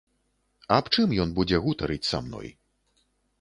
Аб 0.77 0.87
чым 0.95 1.13
ён 1.25 1.35
будзе 1.41 1.59
гутарыць 1.67 2.01
са 2.09 2.23
мной? 2.27 2.49